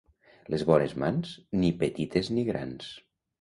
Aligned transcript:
Les 0.53 0.63
bones 0.69 0.95
mans, 1.03 1.33
ni 1.65 1.69
petites 1.85 2.33
ni 2.39 2.47
grans. 2.49 2.91